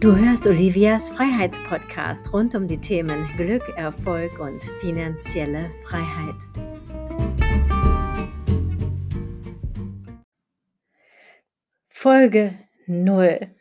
[0.00, 6.36] Du hörst Olivias Freiheitspodcast rund um die Themen Glück, Erfolg und finanzielle Freiheit.
[11.88, 12.56] Folge
[12.86, 13.52] 0.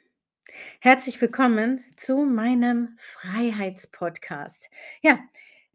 [0.79, 4.69] Herzlich willkommen zu meinem Freiheitspodcast.
[5.01, 5.17] Ja,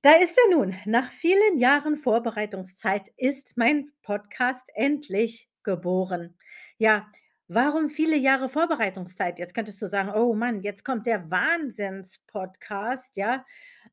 [0.03, 0.77] da ist er nun.
[0.85, 6.37] Nach vielen Jahren Vorbereitungszeit ist mein Podcast endlich geboren.
[6.79, 7.11] Ja,
[7.55, 9.39] Warum viele Jahre Vorbereitungszeit?
[9.39, 13.45] Jetzt könntest du sagen: „Oh Mann, jetzt kommt der Wahnsinns-Podcast“, ja?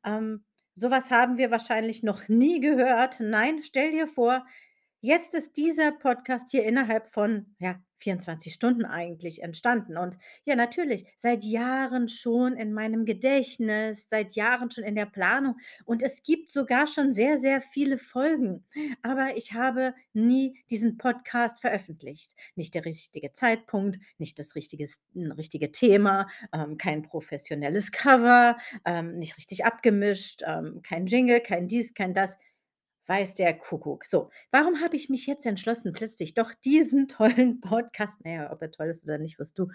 [0.04, 3.20] Ähm, so haben wir wahrscheinlich noch nie gehört.
[3.20, 4.46] Nein, stell dir vor,
[5.02, 11.04] Jetzt ist dieser Podcast hier innerhalb von, ja, 24 Stunden eigentlich entstanden und ja, natürlich
[11.16, 16.52] seit Jahren schon in meinem Gedächtnis, seit Jahren schon in der Planung und es gibt
[16.52, 18.64] sogar schon sehr, sehr viele Folgen,
[19.02, 22.34] aber ich habe nie diesen Podcast veröffentlicht.
[22.54, 29.36] Nicht der richtige Zeitpunkt, nicht das richtige richtige Thema, ähm, kein professionelles Cover, ähm, nicht
[29.36, 32.36] richtig abgemischt, ähm, kein Jingle, kein dies, kein das.
[33.10, 34.04] Weiß der Kuckuck.
[34.06, 38.62] So, warum habe ich mich jetzt entschlossen, plötzlich doch diesen tollen Podcast na ja, ob
[38.62, 39.66] er toll ist oder nicht, wirst du,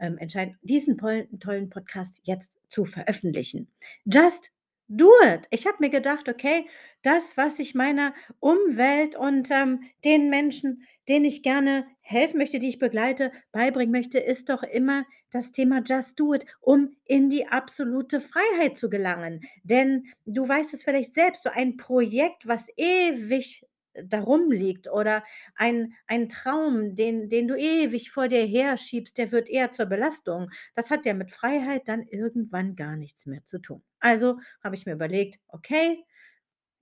[0.00, 3.70] ähm, entscheiden, diesen tollen Podcast jetzt zu veröffentlichen.
[4.06, 4.50] Just
[4.90, 5.46] do it.
[5.50, 6.66] Ich habe mir gedacht: „Okay,
[7.02, 12.68] das, was ich meiner Umwelt und, ähm, den Menschen denen ich gerne helfen möchte, die
[12.68, 17.46] ich begleite, beibringen möchte, ist doch immer das Thema Just Do It, um in die
[17.48, 19.40] absolute Freiheit zu gelangen.
[19.64, 23.64] Denn du weißt es vielleicht selbst, so ein Projekt, was ewig
[24.04, 25.24] darum liegt oder
[25.56, 30.50] ein ein Traum, den den du ewig vor dir herschiebst, der wird eher zur Belastung.
[30.74, 33.82] Das hat ja mit Freiheit dann irgendwann gar nichts mehr zu tun.
[34.00, 36.04] Also habe ich mir überlegt: „Okay,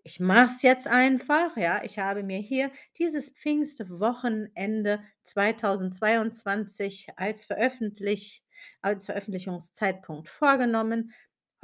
[0.03, 1.83] ich mache es jetzt einfach, ja.
[1.85, 8.45] Ich habe mir hier dieses Pfingstwochenende 2022 als veröffentlich
[8.83, 11.13] als Veröffentlichungszeitpunkt vorgenommen.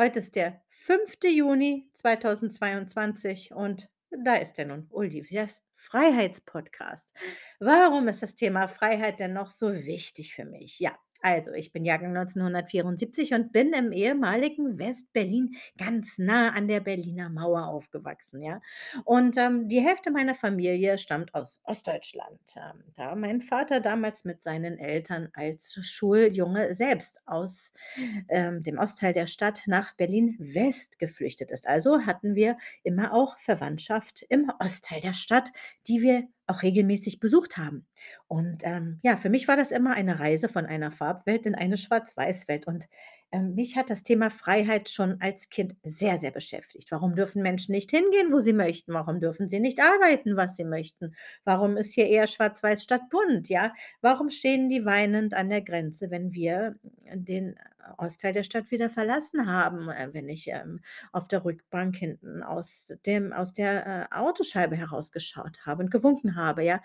[0.01, 1.31] Heute ist der 5.
[1.31, 3.89] Juni 2022 und
[4.25, 7.15] da ist er nun, Olivias Freiheitspodcast.
[7.61, 10.79] Warum ist das Thema Freiheit denn noch so wichtig für mich?
[10.81, 16.81] Ja, also, ich bin Jahrgang 1974 und bin im ehemaligen West-Berlin ganz nah an der
[16.81, 18.61] Berliner Mauer aufgewachsen, ja.
[19.05, 24.43] Und, ähm, die Hälfte meiner Familie stammt aus Ostdeutschland, ähm, da mein Vater damals mit
[24.43, 27.73] seinen Eltern als Schuljunge selbst aus,
[28.29, 31.67] ähm, dem Ostteil der Stadt nach Berlin-West geflüchtet ist.
[31.67, 35.51] Also hatten wir immer auch Verwandtschaft im Ostteil der Stadt,
[35.89, 37.87] die wir auch regelmäßig besucht haben.
[38.28, 41.77] Und, ähm, ja, für mich war das immer eine Reise von einer Farbwelt in eine
[41.78, 42.87] Schwarz-Weiß-Welt und,
[43.41, 46.91] mich hat das Thema Freiheit schon als Kind sehr, sehr beschäftigt.
[46.91, 48.93] Warum dürfen Menschen nicht hingehen, wo sie möchten?
[48.93, 51.15] Warum dürfen sie nicht arbeiten, was sie möchten?
[51.44, 53.75] Warum ist hier eher schwarz-weiß statt bunt, ja?
[54.00, 56.77] Warum stehen die weinend an der Grenze, wenn wir
[57.12, 57.56] den
[57.99, 60.81] Ostteil der Stadt wieder verlassen haben, äh, wenn ich, ähm,
[61.12, 66.65] auf der Rückbank hinten aus dem aus der, äh, Autoscheibe herausgeschaut habe und gewunken habe,
[66.65, 66.81] ja.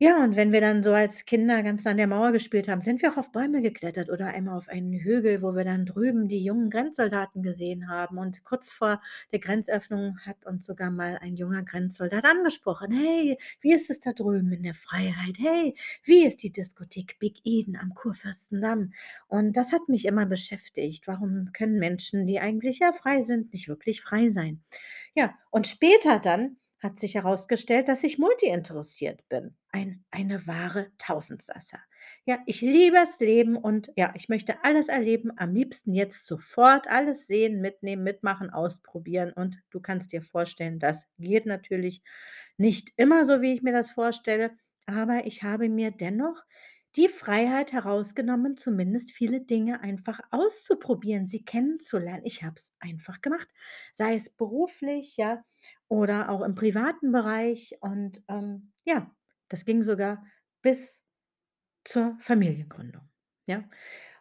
[0.00, 3.02] Ja, und wenn wir dann so als Kinder ganz an der Mauer gespielt haben, sind
[3.02, 6.44] wir auch auf Bäume geklettert oder einmal auf einen Hügel, wo wir dann drüben die
[6.44, 8.16] jungen Grenzsoldaten gesehen haben.
[8.18, 13.72] Und kurz vor der Grenzöffnung hat uns sogar mal ein junger Grenzsoldat angesprochen: „Hey, wie
[13.74, 15.36] ist es da drüben in der Freiheit?
[15.38, 18.92] Hey, wie ist die Diskothek Big Eden am Kurfürstendamm?“
[19.26, 21.08] Und das hat mich immer beschäftigt.
[21.08, 24.62] Warum können Menschen, die eigentlich ja frei sind, nicht wirklich frei sein?
[25.16, 29.56] Ja, und später dann hat sich herausgestellt, dass ich multi-interessiert bin.
[29.70, 31.78] Ein eine wahre Tausendsasser.
[32.24, 36.88] Ja, ich liebe das Leben und ja, ich möchte alles erleben, am liebsten jetzt sofort
[36.88, 42.02] alles sehen, mitnehmen, mitmachen, ausprobieren und du kannst dir vorstellen, das geht natürlich
[42.56, 44.52] nicht immer so, wie ich mir das vorstelle,
[44.86, 46.42] aber ich habe mir dennoch
[46.96, 52.22] die Freiheit herausgenommen, zumindest viele Dinge einfach auszuprobieren, sie kennenzulernen.
[52.24, 53.48] Ich habe es einfach gemacht,
[53.92, 55.44] sei es beruflich, ja,
[55.88, 59.10] oder auch im privaten Bereich und, ähm, ja,
[59.48, 60.24] das ging sogar
[60.62, 61.02] bis
[61.84, 63.02] zur Familiengründung,
[63.46, 63.68] ja?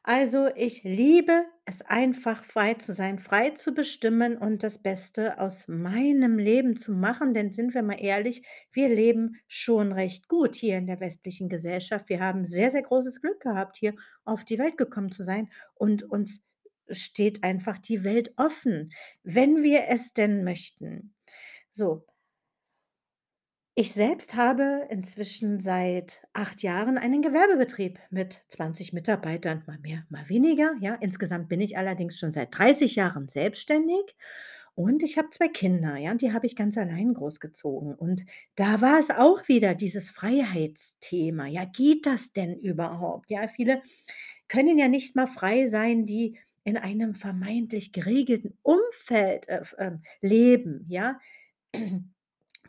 [0.03, 5.68] Also, ich liebe es einfach, frei zu sein, frei zu bestimmen und das Beste aus
[5.68, 10.77] meinem Leben zu machen, denn sind wir mal ehrlich, wir leben schon recht gut hier
[10.77, 12.07] in der westlichen Gesellschaft.
[12.07, 16.03] Wir haben sehr, sehr großes Glück gehabt, hier auf die Welt gekommen zu sein und
[16.03, 16.39] uns
[16.89, 18.91] steht einfach die Welt offen,
[19.23, 21.13] wenn wir es denn möchten.
[21.71, 22.06] So,
[23.79, 30.27] ich selbst habe inzwischen seit 8 Jahren einen Gewerbebetrieb mit 20 Mitarbeitern, mal mehr, mal
[30.29, 30.95] weniger, ja.
[30.95, 34.15] Insgesamt bin ich allerdings schon seit 30 Jahren selbstständig
[34.74, 37.94] und ich habe 2 Kinder, ja, und die habe ich ganz allein großgezogen.
[37.95, 38.24] Und
[38.56, 41.45] da war es auch wieder dieses Freiheitsthema.
[41.47, 43.30] Ja, geht das denn überhaupt?
[43.31, 43.83] Ja, viele
[44.47, 50.01] können ja nicht mal frei sein, die in einem vermeintlich geregelten Umfeld, äh, f ähm,
[50.21, 51.19] leben, ja?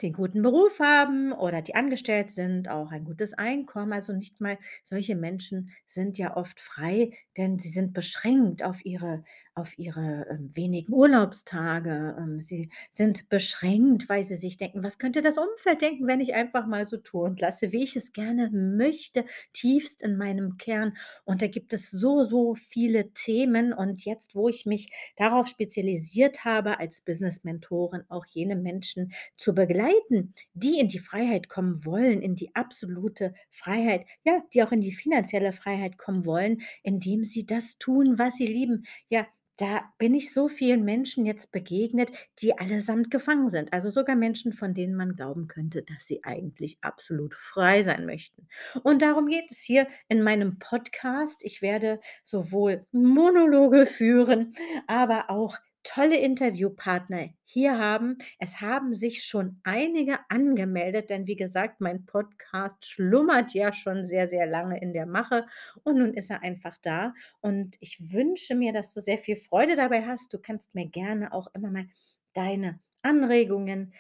[0.03, 3.93] Den guten Beruf haben oder die angestellt sind, auch ein gutes Einkommen.
[3.93, 9.25] Also, nicht mal solche Menschen sind ja oft frei, denn sie sind beschränkt auf ihre
[9.59, 12.17] auf ihre, ähm, wenigen Urlaubstage.
[12.19, 16.35] Ähm, sie sind beschränkt, weil sie sich denken: „Was könnte das Umfeld denken, wenn ich
[16.35, 20.97] einfach mal so tue und lasse, wie ich es gerne möchte, tiefst in meinem Kern?“
[21.25, 23.73] Und da gibt es so, so viele Themen.
[23.73, 30.35] Und jetzt, wo ich mich darauf spezialisiert habe, als Business-Mentorin auch jene Menschen zu begleiten,
[30.55, 34.93] die in die Freiheit kommen wollen, in die absolute Freiheit, ja, die auch in die
[34.93, 38.85] finanzielle Freiheit kommen wollen, indem sie das tun, was sie lieben.
[39.09, 39.27] Ja,
[39.59, 42.11] da bin ich so vielen Menschen jetzt begegnet,
[42.41, 43.73] die allesamt gefangen sind.
[43.73, 48.49] Also sogar Menschen, von denen man glauben könnte, dass sie eigentlich absolut frei sein möchten.
[48.83, 51.45] Und darum geht es hier in meinem Podcast.
[51.45, 54.53] Ich werde sowohl Monologe führen,
[54.87, 58.19] aber auch tolle Interviewpartner hier haben.
[58.39, 64.29] Es haben sich schon einige angemeldet, denn wie gesagt, mein Podcast schlummert ja schon sehr,
[64.29, 65.47] sehr lange in der Mache
[65.83, 67.15] und nun ist er einfach da.
[67.41, 70.33] Und ich wünsche mir, dass du sehr viel Freude dabei hast.
[70.35, 71.87] Du kannst mir gerne auch immer mal
[72.35, 73.93] deine Anregungen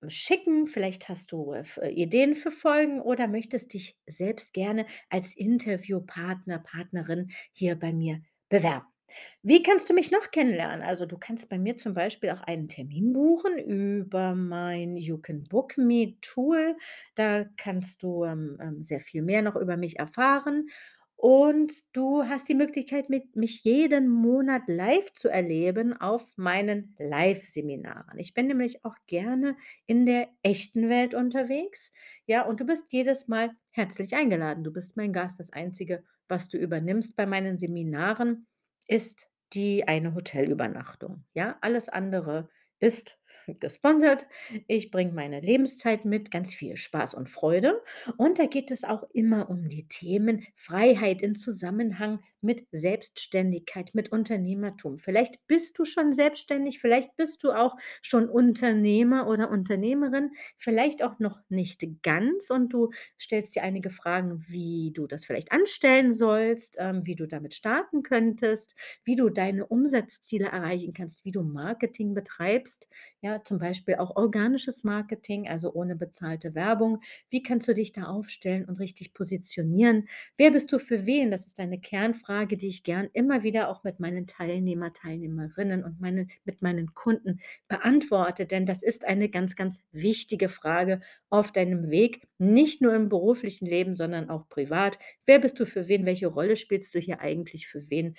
[0.00, 0.66] äh, schicken.
[0.66, 6.58] Vielleicht hast du äh, äh, Ideen für Folgen oder möchtest dich selbst gerne als Interviewpartner,
[6.58, 8.93] Partnerin hier bei mir bewerben.
[9.42, 10.82] Wie kannst du mich noch kennenlernen?
[10.82, 15.44] Also, du kannst bei mir zum Beispiel auch einen Termin buchen über mein You Can
[15.44, 16.76] Book Me Tool.
[17.14, 20.68] Da kannst du, ähm, ähm, sehr viel mehr noch über mich erfahren.
[21.16, 28.18] Und du hast die Möglichkeit, mit mich jeden Monat live zu erleben auf meinen Live-Seminaren.
[28.18, 29.56] Ich bin nämlich auch gerne
[29.86, 31.92] in der echten Welt unterwegs.
[32.26, 34.64] Ja, und du bist jedes Mal herzlich eingeladen.
[34.64, 35.38] Du bist mein Gast.
[35.38, 38.46] Das Einzige, was du übernimmst bei meinen Seminaren,
[38.86, 41.24] ist die eine Hotelübernachtung.
[41.32, 42.48] Ja, alles andere
[42.80, 43.18] ist
[43.60, 44.26] gesponsert.
[44.66, 47.82] Ich bringe meine Lebenszeit mit, ganz viel Spaß und Freude.
[48.16, 54.12] Und da geht es auch immer um die Themen Freiheit in Zusammenhang mit Selbstständigkeit, mit
[54.12, 54.98] Unternehmertum.
[54.98, 61.18] Vielleicht bist du schon selbstständig, vielleicht bist du auch schon Unternehmer oder Unternehmerin, vielleicht auch
[61.18, 66.76] noch nicht ganz und du stellst dir einige Fragen, wie du das vielleicht anstellen sollst,
[66.78, 72.14] ähm, wie du damit starten könntest, wie du deine Umsatzziele erreichen kannst, wie du Marketing
[72.14, 72.88] betreibst,
[73.20, 77.00] ja, zum Beispiel auch organisches Marketing, also ohne bezahlte Werbung.
[77.30, 80.08] Wie kannst du dich da aufstellen und richtig positionieren?
[80.36, 81.30] Wer bist du für wen?
[81.30, 86.00] Das ist eine Kernfrage, die ich gern immer wieder auch mit meinen Teilnehmer, Teilnehmerinnen und
[86.00, 91.00] meinen, mit meinen Kunden beantworte, denn das ist eine ganz, ganz wichtige Frage
[91.30, 94.98] auf deinem Weg, nicht nur im beruflichen Leben, sondern auch privat.
[95.26, 96.06] Wer bist du für wen?
[96.06, 98.14] Welche Rolle spielst du hier eigentlich für wen?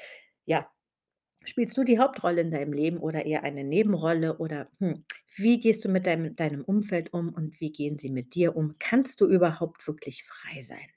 [0.45, 0.69] Ja,
[1.45, 4.38] spielst du die Hauptrolle in deinem Leben oder eher eine Nebenrolle?
[4.38, 5.06] Oder hm,
[5.36, 8.75] wie gehst du mit deinem, deinem Umfeld um und wie gehen sie mit dir um?
[8.80, 10.88] Kannst du überhaupt wirklich frei sein?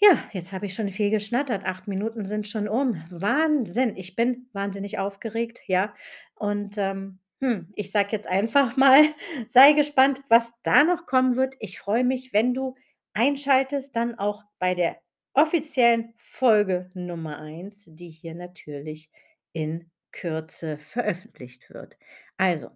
[0.00, 1.64] Ja, jetzt habe ich schon viel geschnattert.
[1.66, 3.02] 8 Minuten sind schon um.
[3.10, 3.96] Wahnsinn.
[3.96, 5.94] Ich bin wahnsinnig aufgeregt, ja.
[6.36, 9.04] Und, ähm, hm, ich sage jetzt einfach mal,
[9.48, 11.54] sei gespannt, was da noch kommen wird.
[11.60, 12.76] Ich freue mich, wenn du
[13.12, 14.96] einschaltest, dann auch bei der
[15.34, 19.10] offiziellen Folge Nummer eins, die hier natürlich
[19.52, 21.96] in Kürze veröffentlicht wird.
[22.36, 22.70] Also,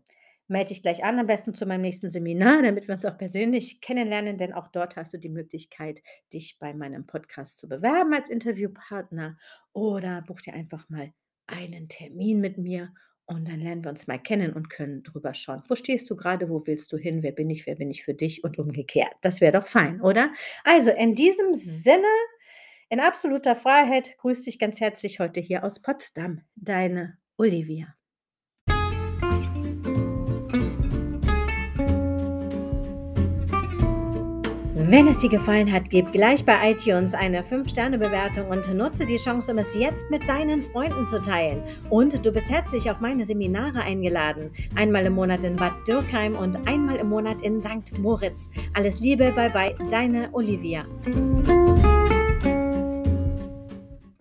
[0.49, 3.81] melde dich gleich an, am besten zu meinem nächsten Seminar, damit wir uns auch persönlich
[3.81, 6.00] kennenlernen, denn auch dort hast du die Möglichkeit,
[6.33, 9.38] dich bei meinem Podcast zu bewerben als Interviewpartner
[9.73, 11.12] oder buch dir einfach mal
[11.47, 12.93] einen Termin mit mir
[13.26, 15.62] und dann lernen wir uns mal kennen und können drüber schauen.
[15.69, 16.50] Wo stehst du gerade?
[16.50, 17.23] Wo willst du hin?
[17.23, 17.66] Wer bin ich?
[17.66, 18.45] Wer bin ich für dich?
[18.45, 19.14] Und umgekehrt.
[19.23, 20.33] Das wäre doch fein, oder?
[20.64, 22.07] Also in diesem Sinne,
[22.94, 27.92] in absoluter Freiheit, grüßt dich ganz herzlich heute hier aus Potsdam, deine Olivia.
[34.76, 39.50] Wenn es dir gefallen hat, gib gleich bei iTunes eine 5-Sterne-Bewertung und nutze die Chance,
[39.50, 41.64] um es jetzt mit deinen Freunden zu teilen.
[41.90, 44.52] Und du bist herzlich auf meine Seminare eingeladen.
[44.76, 47.98] Einmal im Monat in Bad Dürkheim und einmal im Monat in St.
[47.98, 48.52] Moritz.
[48.74, 50.84] Alles Liebe, bye bye, deine Olivia.